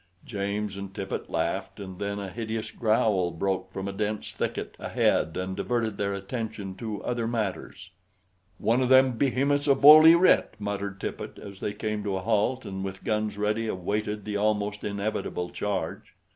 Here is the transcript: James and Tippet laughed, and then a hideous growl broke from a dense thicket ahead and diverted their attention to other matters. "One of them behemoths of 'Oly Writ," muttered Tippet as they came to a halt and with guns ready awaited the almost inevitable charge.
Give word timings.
James 0.25 0.77
and 0.77 0.95
Tippet 0.95 1.29
laughed, 1.29 1.79
and 1.79 1.99
then 1.99 2.17
a 2.17 2.31
hideous 2.31 2.71
growl 2.71 3.29
broke 3.29 3.71
from 3.71 3.87
a 3.87 3.93
dense 3.93 4.31
thicket 4.31 4.75
ahead 4.79 5.37
and 5.37 5.55
diverted 5.55 5.97
their 5.97 6.15
attention 6.15 6.73
to 6.77 7.03
other 7.03 7.27
matters. 7.27 7.91
"One 8.57 8.81
of 8.81 8.89
them 8.89 9.11
behemoths 9.11 9.67
of 9.67 9.85
'Oly 9.85 10.15
Writ," 10.15 10.55
muttered 10.57 10.99
Tippet 10.99 11.37
as 11.37 11.59
they 11.59 11.73
came 11.73 12.03
to 12.05 12.15
a 12.17 12.21
halt 12.21 12.65
and 12.65 12.83
with 12.83 13.03
guns 13.03 13.37
ready 13.37 13.67
awaited 13.67 14.25
the 14.25 14.37
almost 14.37 14.83
inevitable 14.83 15.51
charge. 15.51 16.15